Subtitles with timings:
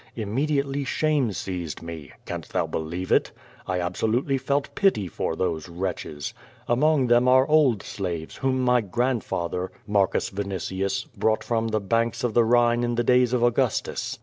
[0.15, 2.11] Immediately shame seized me.
[2.25, 3.31] Canst thou believe it?
[3.67, 6.33] I absolutely felt pity for those wretches.
[6.67, 9.93] Among them are old slaves, whom my gmndfather, M.
[9.93, 14.17] Vinitius, brought from the banks of the llhine in the days of Augustus.